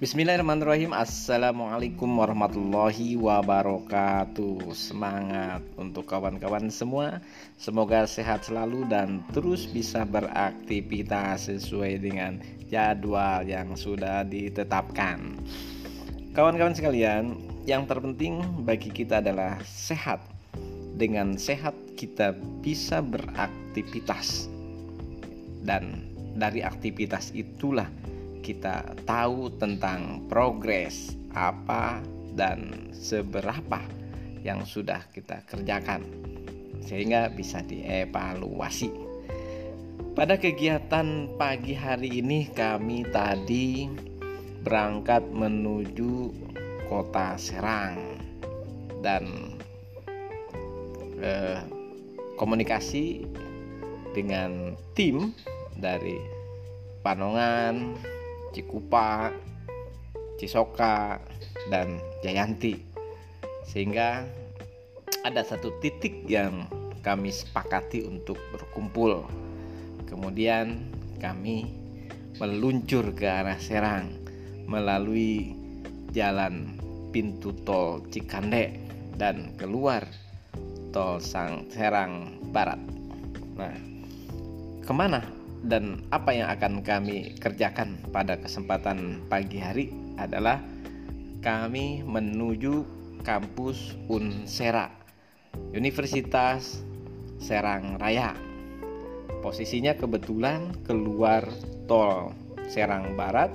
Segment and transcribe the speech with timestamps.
[0.00, 0.96] Bismillahirrahmanirrahim.
[0.96, 4.72] Assalamualaikum warahmatullahi wabarakatuh.
[4.72, 7.20] Semangat untuk kawan-kawan semua.
[7.60, 12.40] Semoga sehat selalu dan terus bisa beraktivitas sesuai dengan
[12.72, 15.36] jadwal yang sudah ditetapkan.
[16.32, 17.36] Kawan-kawan sekalian
[17.68, 20.24] Yang terpenting bagi kita adalah sehat.
[20.96, 22.32] Dengan sehat kita
[22.64, 24.48] bisa beraktivitas.
[25.60, 27.84] Dan dari aktivitas itulah
[28.40, 32.00] kita tahu tentang progres apa
[32.34, 33.80] dan seberapa
[34.40, 36.04] yang sudah kita kerjakan
[36.80, 38.90] sehingga bisa dievaluasi.
[40.16, 43.86] Pada kegiatan pagi hari ini kami tadi
[44.66, 46.34] berangkat menuju
[46.90, 48.18] kota Serang
[49.00, 49.54] dan
[51.22, 51.62] eh,
[52.34, 53.24] komunikasi
[54.10, 55.30] dengan tim
[55.78, 56.18] dari
[57.00, 57.96] Panongan,
[58.50, 59.30] Cikupa,
[60.36, 61.20] Cisoka,
[61.70, 62.80] dan Jayanti.
[63.66, 64.24] Sehingga
[65.22, 66.66] ada satu titik yang
[67.00, 69.24] kami sepakati untuk berkumpul.
[70.08, 71.70] Kemudian kami
[72.40, 74.16] meluncur ke arah Serang
[74.64, 75.52] melalui
[76.10, 76.78] jalan
[77.10, 78.80] pintu tol Cikande
[79.18, 80.06] dan keluar
[80.90, 82.80] tol Sang Serang Barat.
[83.54, 83.76] Nah,
[84.80, 90.60] ke mana dan apa yang akan kami kerjakan pada kesempatan pagi hari adalah
[91.44, 92.84] kami menuju
[93.20, 94.88] kampus Unsera
[95.76, 96.80] Universitas
[97.40, 98.36] Serang Raya.
[99.40, 101.48] Posisinya kebetulan keluar
[101.88, 102.36] tol
[102.68, 103.52] Serang Barat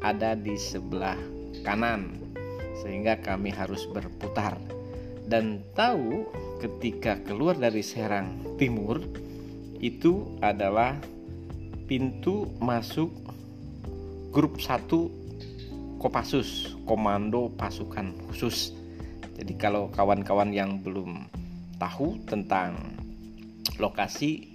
[0.00, 1.16] ada di sebelah
[1.60, 2.16] kanan
[2.80, 4.56] sehingga kami harus berputar
[5.28, 6.24] dan tahu
[6.64, 8.98] ketika keluar dari Serang Timur
[9.78, 10.96] itu adalah
[11.90, 13.10] pintu masuk
[14.30, 14.86] grup 1
[15.98, 18.70] Kopassus, Komando Pasukan Khusus.
[19.34, 21.26] Jadi kalau kawan-kawan yang belum
[21.82, 22.94] tahu tentang
[23.82, 24.46] lokasi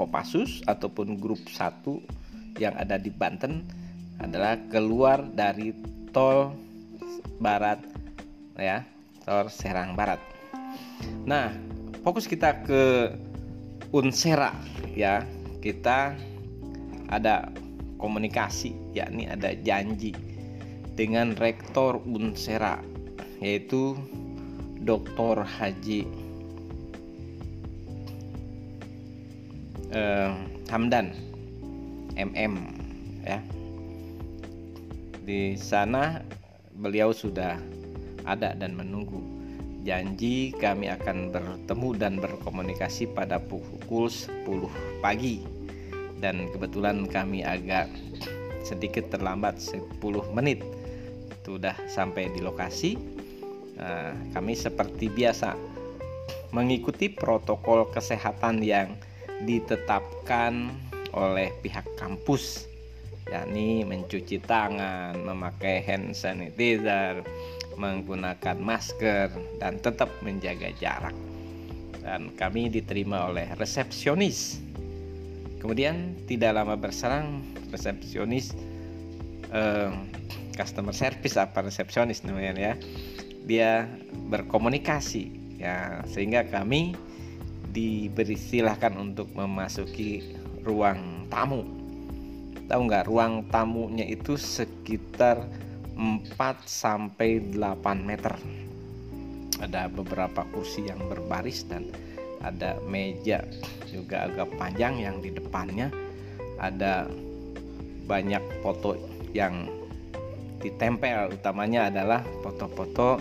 [0.00, 1.84] Kopassus ataupun grup 1
[2.56, 3.68] yang ada di Banten
[4.16, 5.76] adalah keluar dari
[6.08, 6.56] tol
[7.36, 7.84] barat
[8.56, 8.80] ya,
[9.28, 10.24] tol Serang Barat.
[11.28, 11.52] Nah,
[12.00, 13.12] fokus kita ke
[13.92, 14.56] Unsera
[14.96, 15.20] ya.
[15.60, 16.16] Kita
[17.08, 17.50] ada
[17.96, 20.12] komunikasi yakni ada janji
[20.96, 22.80] dengan rektor Unsera
[23.40, 23.96] yaitu
[24.80, 25.44] Dr.
[25.44, 26.08] Haji
[29.92, 30.32] eh,
[30.72, 31.12] Hamdan
[32.16, 32.54] MM
[33.26, 33.38] ya
[35.26, 36.22] di sana
[36.78, 37.58] beliau sudah
[38.24, 39.18] ada dan menunggu
[39.82, 45.55] janji kami akan bertemu dan berkomunikasi pada pukul 10 pagi
[46.20, 47.90] dan kebetulan kami agak
[48.64, 50.02] sedikit terlambat 10
[50.34, 50.64] menit.
[51.46, 52.98] Sudah sampai di lokasi.
[53.78, 55.54] Nah, kami seperti biasa
[56.50, 58.96] mengikuti protokol kesehatan yang
[59.44, 60.72] ditetapkan
[61.12, 62.66] oleh pihak kampus
[63.26, 67.26] yakni mencuci tangan, memakai hand sanitizer,
[67.74, 71.16] menggunakan masker dan tetap menjaga jarak.
[72.06, 74.62] Dan kami diterima oleh resepsionis
[75.62, 78.52] kemudian tidak lama berserang resepsionis
[79.52, 79.92] eh,
[80.56, 82.74] customer service apa resepsionis namanya ya
[83.46, 83.70] dia
[84.32, 85.30] berkomunikasi
[85.62, 86.96] ya sehingga kami
[87.76, 90.24] diberi silahkan untuk memasuki
[90.64, 91.60] ruang tamu.
[92.66, 95.44] Tahu nggak ruang tamunya itu sekitar
[95.94, 96.32] 4
[96.64, 98.34] sampai 8 meter.
[99.60, 101.92] Ada beberapa kursi yang berbaris dan
[102.42, 103.44] ada meja
[103.88, 105.88] juga agak panjang yang di depannya.
[106.56, 107.08] Ada
[108.08, 108.96] banyak foto
[109.36, 109.68] yang
[110.60, 111.36] ditempel.
[111.36, 113.20] Utamanya adalah foto-foto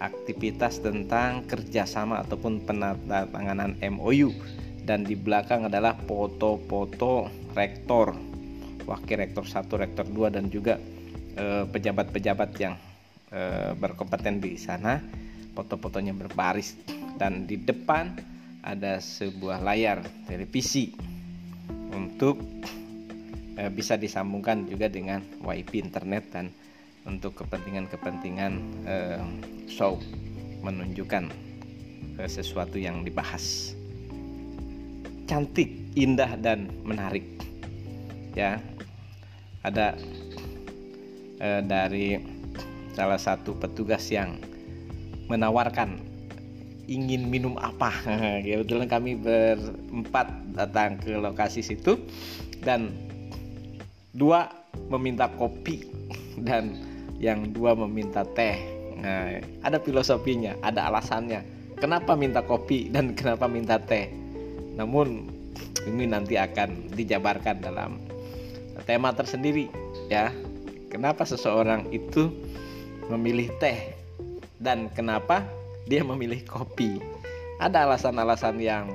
[0.00, 4.32] aktivitas tentang kerjasama ataupun penandatanganan MOU
[4.88, 8.16] dan di belakang adalah foto-foto rektor
[8.88, 10.80] wakil rektor 1 rektor 2 dan juga
[11.36, 12.74] eh, pejabat-pejabat yang
[13.30, 14.98] e, berkompeten di sana.
[15.54, 16.78] Foto-fotonya berbaris.
[17.18, 18.14] Dan di depan
[18.60, 20.92] ada sebuah layar televisi
[21.90, 22.40] untuk
[23.56, 26.46] e, bisa disambungkan juga dengan wifi internet dan
[27.08, 28.52] untuk kepentingan-kepentingan
[28.84, 28.96] e,
[29.68, 29.96] show
[30.60, 31.32] menunjukkan
[32.20, 33.72] e, sesuatu yang dibahas.
[35.24, 37.24] Cantik indah dan menarik.
[38.36, 38.60] Ya
[39.64, 39.96] ada
[41.40, 42.20] e, dari
[42.92, 44.36] salah satu petugas yang
[45.30, 46.09] menawarkan
[46.88, 47.92] ingin minum apa
[48.44, 52.00] kebetulan kami berempat datang ke lokasi situ
[52.64, 52.92] dan
[54.14, 54.50] dua
[54.90, 55.86] meminta kopi
[56.46, 56.76] dan
[57.20, 58.56] yang dua meminta teh.
[59.00, 61.44] Nah, ada filosofinya, ada alasannya.
[61.76, 64.08] Kenapa minta kopi dan kenapa minta teh?
[64.76, 65.28] Namun
[65.84, 68.00] ini nanti akan dijabarkan dalam
[68.88, 69.68] tema tersendiri
[70.08, 70.32] ya.
[70.90, 72.34] Kenapa seseorang itu
[73.06, 73.94] memilih teh
[74.58, 75.46] dan kenapa
[75.86, 77.00] dia memilih kopi?
[77.60, 78.88] Ada alasan-alasan yang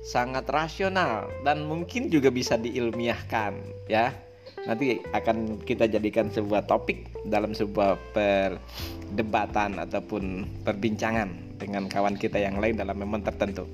[0.00, 3.52] sangat rasional dan mungkin juga bisa diilmiahkan
[3.84, 4.16] ya
[4.64, 12.60] nanti akan kita jadikan sebuah topik dalam sebuah perdebatan ataupun perbincangan dengan kawan kita yang
[12.60, 13.68] lain dalam momen tertentu.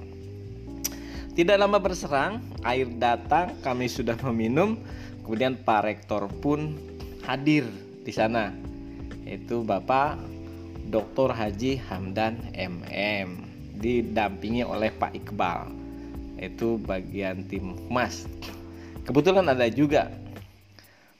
[1.37, 4.81] Tidak lama berserang, air datang, kami sudah meminum,
[5.21, 6.81] kemudian Pak Rektor pun
[7.29, 7.69] hadir
[8.07, 8.57] di sana.
[9.29, 10.17] Itu Bapak
[10.89, 11.35] Dr.
[11.35, 13.29] Haji Hamdan MM
[13.77, 15.69] didampingi oleh Pak Iqbal.
[16.41, 18.29] Itu bagian tim Mas.
[19.07, 20.11] Kebetulan ada juga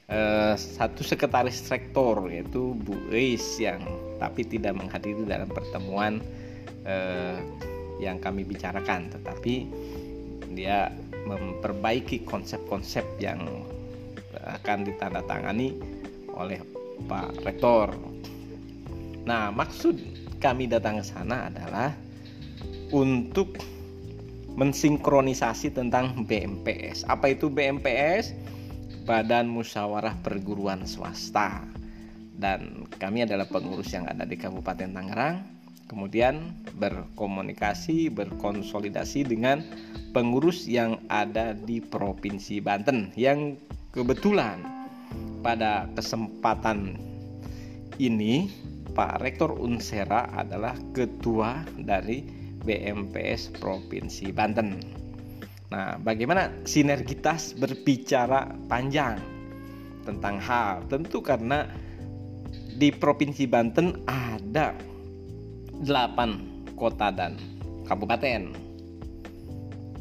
[0.07, 3.83] Eh, satu sekretaris rektor yaitu Bu Reis yang
[4.23, 6.23] tapi tidak menghadiri dalam pertemuan
[6.87, 7.37] uh,
[7.99, 9.67] yang kami bicarakan tetapi
[10.55, 10.95] dia
[11.27, 13.67] memperbaiki konsep-konsep yang
[14.47, 15.75] akan ditandatangani
[16.31, 16.63] oleh
[17.03, 17.91] Pak Rektor.
[19.27, 19.99] Nah, maksud
[20.39, 21.91] kami datang ke sana adalah
[22.95, 23.59] untuk
[24.55, 27.03] mensinkronisasi tentang BMPS.
[27.11, 28.31] Apa itu BMPS?
[29.03, 31.63] Badan Musyawarah Perguruan Swasta
[32.35, 35.47] dan kami adalah pengurus yang ada di Kabupaten Tangerang
[35.87, 39.63] kemudian berkomunikasi berkonsolidasi dengan
[40.11, 43.55] pengurus yang ada di Provinsi Banten yang
[43.95, 44.59] kebetulan
[45.39, 46.99] pada kesempatan
[47.97, 48.51] ini
[48.97, 52.25] Pak Rektor Unsera adalah ketua dari
[52.65, 54.73] BMPS Provinsi Banten.
[55.69, 59.21] Nah, bagaimana sinergitas berbicara panjang
[60.01, 60.81] tentang hal?
[60.89, 61.69] Tentu karena
[62.73, 64.73] di Provinsi Banten ada
[65.77, 67.37] 8 kota dan
[67.85, 68.49] kabupaten.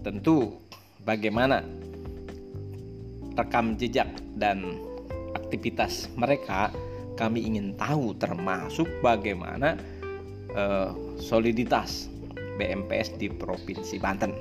[0.00, 0.56] Tentu
[1.04, 1.60] bagaimana
[3.36, 4.08] rekam jejak
[4.40, 4.80] dan
[5.36, 6.72] aktivitas mereka
[7.16, 9.80] kami ingin tahu termasuk bagaimana
[10.52, 12.12] uh, soliditas
[12.56, 14.32] BMPS di Provinsi Banten.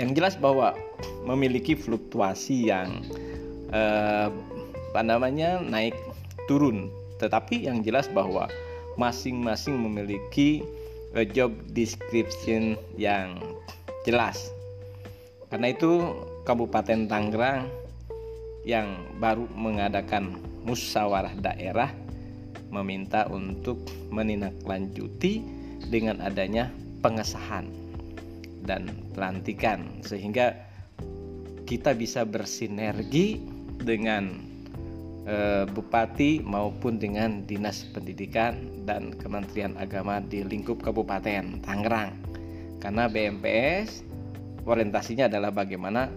[0.00, 0.72] Yang jelas bahwa
[1.28, 3.04] memiliki fluktuasi yang
[3.70, 4.28] eh,
[4.90, 5.94] apa namanya naik
[6.48, 6.88] turun,
[7.20, 8.48] tetapi yang jelas bahwa
[8.96, 10.64] masing-masing memiliki
[11.12, 13.36] eh, job description yang
[14.08, 14.50] jelas.
[15.52, 17.68] Karena itu Kabupaten Tangerang
[18.64, 21.90] yang baru mengadakan musyawarah daerah
[22.70, 23.82] meminta untuk
[24.14, 25.42] menindaklanjuti
[25.90, 26.70] dengan adanya
[27.02, 27.66] pengesahan
[28.62, 30.54] dan pelantikan sehingga
[31.64, 33.40] kita bisa bersinergi
[33.80, 34.36] dengan
[35.24, 42.12] e, bupati maupun dengan dinas pendidikan dan Kementerian Agama di lingkup Kabupaten Tangerang.
[42.82, 44.02] Karena BMPS
[44.66, 46.10] orientasinya adalah bagaimana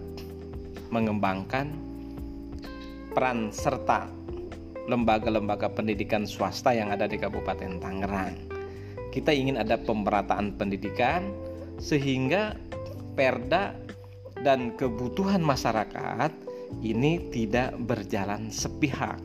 [0.92, 1.70] mengembangkan
[3.14, 4.23] peran serta
[4.86, 8.36] lembaga-lembaga pendidikan swasta yang ada di Kabupaten Tangerang.
[9.14, 11.30] Kita ingin ada pemerataan pendidikan,
[11.78, 12.58] sehingga
[13.14, 13.72] perda
[14.42, 16.32] dan kebutuhan masyarakat
[16.82, 19.18] ini tidak berjalan sepihak.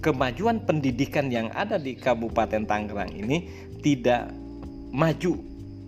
[0.00, 3.44] Kemajuan pendidikan yang ada di Kabupaten Tangerang ini
[3.84, 4.32] tidak
[4.94, 5.36] maju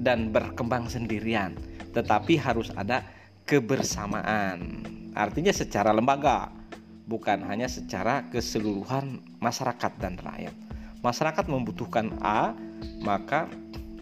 [0.02, 1.56] dan berkembang sendirian,
[1.96, 3.06] tetapi harus ada
[3.49, 4.84] kebersamaan.
[5.16, 6.62] Artinya secara lembaga,
[7.06, 10.54] bukan hanya secara keseluruhan masyarakat dan rakyat.
[11.02, 12.54] Masyarakat membutuhkan A,
[13.02, 13.50] maka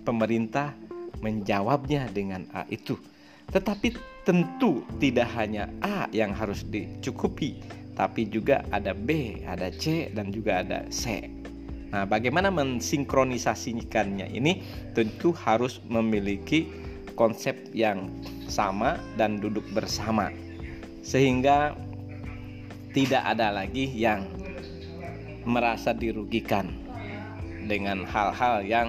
[0.04, 0.76] pemerintah
[1.24, 2.96] menjawabnya dengan A itu.
[3.50, 7.60] Tetapi tentu tidak hanya A yang harus dicukupi,
[7.96, 11.26] tapi juga ada B, ada C, dan juga ada C.
[11.90, 14.62] Nah, bagaimana mensinkronisasikannya ini
[14.94, 16.70] tentu harus memiliki
[17.18, 18.06] konsep yang
[18.46, 20.30] sama dan duduk bersama.
[21.02, 21.74] Sehingga
[22.90, 24.26] tidak ada lagi yang
[25.46, 26.68] merasa dirugikan
[27.70, 28.88] dengan hal-hal yang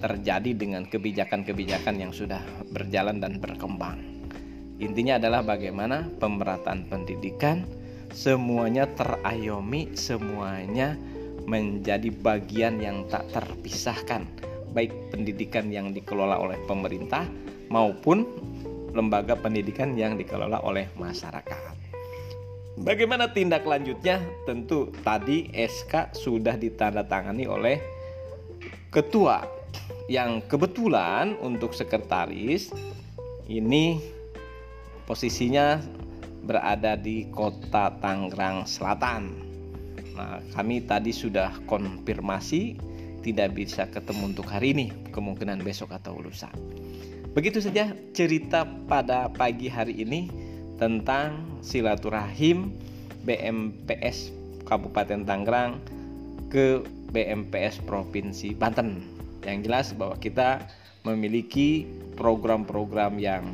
[0.00, 2.40] terjadi dengan kebijakan-kebijakan yang sudah
[2.72, 4.00] berjalan dan berkembang.
[4.80, 7.68] Intinya adalah bagaimana pemerataan pendidikan
[8.10, 10.96] semuanya terayomi, semuanya
[11.44, 14.24] menjadi bagian yang tak terpisahkan,
[14.72, 17.28] baik pendidikan yang dikelola oleh pemerintah
[17.68, 18.24] maupun
[18.90, 21.89] lembaga pendidikan yang dikelola oleh masyarakat.
[22.80, 24.24] Bagaimana tindak lanjutnya?
[24.48, 27.76] Tentu tadi SK sudah ditandatangani oleh
[28.88, 29.44] ketua
[30.08, 32.72] yang kebetulan untuk sekretaris
[33.52, 34.00] ini
[35.04, 35.76] posisinya
[36.40, 39.28] berada di kota Tangerang Selatan.
[40.16, 42.80] Nah, kami tadi sudah konfirmasi
[43.20, 46.48] tidak bisa ketemu untuk hari ini, kemungkinan besok atau lusa.
[47.36, 50.49] Begitu saja cerita pada pagi hari ini
[50.80, 52.72] tentang silaturahim
[53.28, 54.32] BMPS
[54.64, 55.76] Kabupaten Tangerang
[56.48, 56.80] ke
[57.12, 59.04] BMPS Provinsi Banten.
[59.44, 60.64] Yang jelas bahwa kita
[61.04, 61.84] memiliki
[62.16, 63.44] program-program yang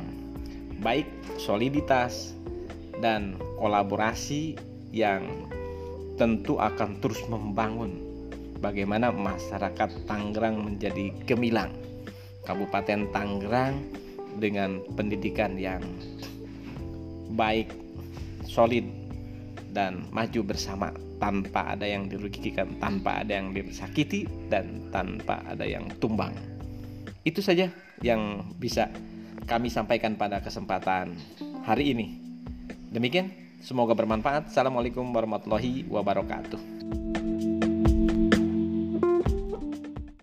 [0.79, 2.31] baik, soliditas,
[3.03, 4.57] dan kolaborasi
[4.95, 5.27] yang
[6.17, 7.93] tentu akan terus membangun
[8.63, 11.75] bagaimana masyarakat Tangerang menjadi gemilang.
[12.47, 13.75] Kabupaten Tangerang
[14.39, 15.83] dengan pendidikan yang
[17.33, 17.73] baik,
[18.47, 18.85] solid,
[19.75, 25.89] dan maju bersama tanpa ada yang dirugikan, tanpa ada yang disakiti, dan tanpa ada yang
[25.97, 26.33] tumbang.
[27.25, 27.67] Itu saja
[28.05, 28.87] yang bisa
[29.49, 31.17] kami sampaikan pada kesempatan
[31.65, 32.07] hari ini.
[32.93, 34.53] Demikian, semoga bermanfaat.
[34.53, 37.06] Assalamualaikum warahmatullahi wabarakatuh.